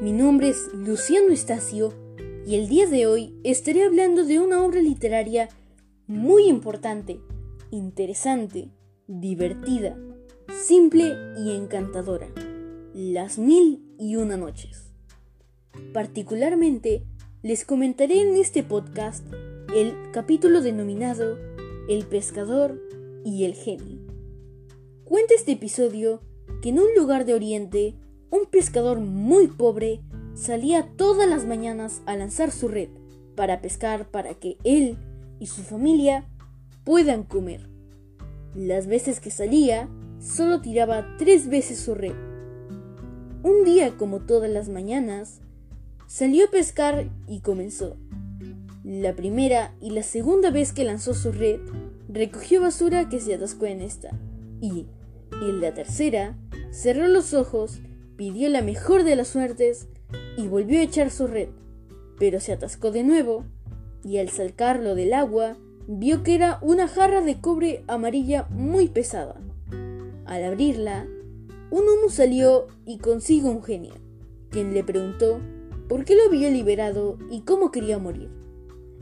[0.00, 1.92] Mi nombre es Luciano Estacio
[2.46, 5.48] y el día de hoy estaré hablando de una obra literaria
[6.06, 7.20] muy importante,
[7.72, 8.70] interesante,
[9.08, 9.98] divertida,
[10.64, 12.28] simple y encantadora.
[12.94, 14.92] Las mil y una noches.
[15.92, 17.02] Particularmente
[17.42, 19.26] les comentaré en este podcast
[19.74, 21.36] el capítulo denominado
[21.88, 22.80] El pescador
[23.24, 23.98] y el genio.
[25.02, 26.22] Cuenta este episodio
[26.62, 27.96] que en un lugar de Oriente,
[28.30, 30.00] un pescador muy pobre
[30.34, 32.88] salía todas las mañanas a lanzar su red
[33.34, 34.96] para pescar para que él
[35.38, 36.24] y su familia
[36.84, 37.68] puedan comer.
[38.54, 39.88] Las veces que salía,
[40.20, 42.14] solo tiraba tres veces su red.
[43.42, 45.40] Un día, como todas las mañanas,
[46.06, 47.96] salió a pescar y comenzó.
[48.84, 51.60] La primera y la segunda vez que lanzó su red,
[52.08, 54.10] recogió basura que se atascó en esta.
[54.60, 54.86] Y,
[55.40, 56.36] en la tercera,
[56.70, 57.80] cerró los ojos,
[58.20, 59.88] pidió la mejor de las suertes
[60.36, 61.48] y volvió a echar su red.
[62.18, 63.46] Pero se atascó de nuevo
[64.04, 65.56] y al sacarlo del agua,
[65.88, 69.40] vio que era una jarra de cobre amarilla muy pesada.
[70.26, 71.06] Al abrirla,
[71.70, 73.94] un humo salió y consigo un genio,
[74.50, 75.40] quien le preguntó
[75.88, 78.28] por qué lo había liberado y cómo quería morir.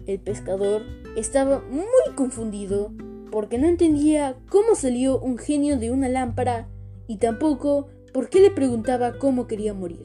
[0.07, 0.83] El pescador
[1.17, 2.93] estaba muy confundido
[3.33, 6.69] porque no entendía cómo salió un genio de una lámpara
[7.09, 10.05] y tampoco por qué le preguntaba cómo quería morir.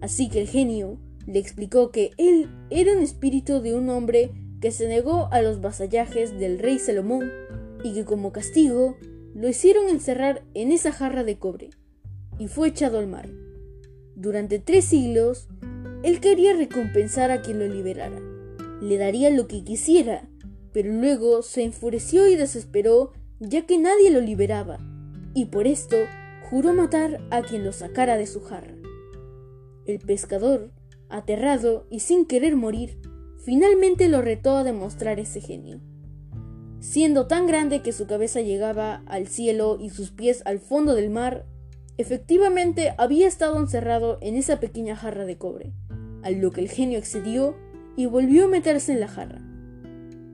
[0.00, 4.70] Así que el genio le explicó que él era un espíritu de un hombre que
[4.70, 7.28] se negó a los vasallajes del rey Salomón
[7.82, 8.96] y que como castigo
[9.34, 11.70] lo hicieron encerrar en esa jarra de cobre
[12.38, 13.28] y fue echado al mar.
[14.14, 15.48] Durante tres siglos,
[16.04, 18.20] él quería recompensar a quien lo liberara.
[18.80, 20.28] Le daría lo que quisiera,
[20.72, 24.78] pero luego se enfureció y desesperó ya que nadie lo liberaba,
[25.34, 25.96] y por esto
[26.52, 28.74] juró matar a quien lo sacara de su jarra.
[29.86, 30.70] El pescador,
[31.08, 33.00] aterrado y sin querer morir,
[33.42, 35.80] finalmente lo retó a demostrar ese genio.
[36.78, 41.08] Siendo tan grande que su cabeza llegaba al cielo y sus pies al fondo del
[41.08, 41.46] mar,
[41.96, 45.72] efectivamente había estado encerrado en esa pequeña jarra de cobre,
[46.22, 47.56] a lo que el genio accedió
[47.96, 49.40] y volvió a meterse en la jarra.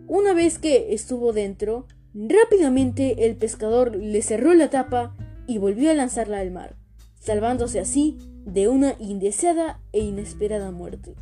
[0.08, 5.14] Una vez que estuvo dentro, rápidamente el pescador le cerró la tapa
[5.48, 6.76] y volvió a lanzarla al mar,
[7.18, 11.16] salvándose así de una indeseada e inesperada muerte.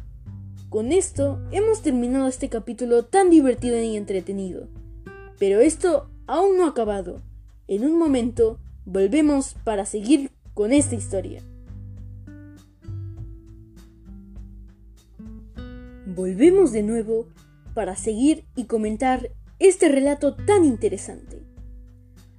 [0.69, 4.69] Con esto hemos terminado este capítulo tan divertido y entretenido.
[5.39, 7.23] Pero esto aún no ha acabado.
[7.69, 11.41] En un momento volvemos para seguir con esta historia.
[16.05, 17.29] Volvemos de nuevo
[17.75, 21.46] para seguir y comentar este relato tan interesante.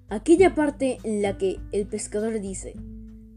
[0.10, 2.76] Aquella parte en la que el pescador dice,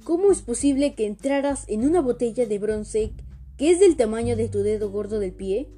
[0.05, 3.13] ¿cómo es posible que entraras en una botella de bronce
[3.57, 5.69] que es del tamaño de tu dedo gordo del pie?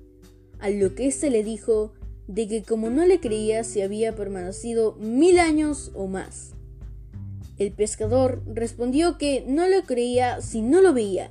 [0.58, 1.94] A lo que éste le dijo
[2.28, 6.53] de que como no le creía se había permanecido mil años o más.
[7.56, 11.30] El pescador respondió que no lo creía si no lo veía,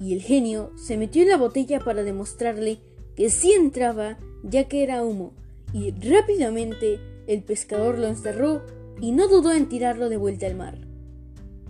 [0.00, 2.78] y el genio se metió en la botella para demostrarle
[3.14, 5.34] que sí entraba ya que era humo,
[5.72, 6.98] y rápidamente
[7.28, 8.62] el pescador lo encerró
[9.00, 10.78] y no dudó en tirarlo de vuelta al mar.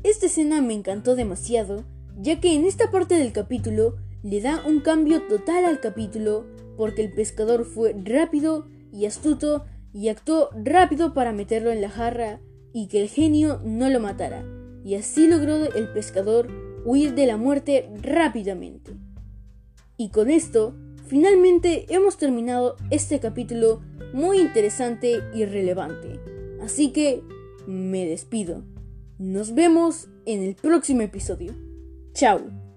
[0.02, 1.84] Esta escena me encantó demasiado,
[2.16, 6.46] ya que en esta parte del capítulo le da un cambio total al capítulo
[6.76, 12.40] porque el pescador fue rápido y astuto y actuó rápido para meterlo en la jarra
[12.72, 14.44] y que el genio no lo matara,
[14.84, 16.48] y así logró el pescador
[16.84, 18.92] huir de la muerte rápidamente.
[19.96, 23.80] Y con esto, finalmente hemos terminado este capítulo
[24.12, 26.37] muy interesante y relevante.
[26.60, 27.22] Así que
[27.66, 28.64] me despido.
[29.18, 31.54] Nos vemos en el próximo episodio.
[32.12, 32.67] Chao.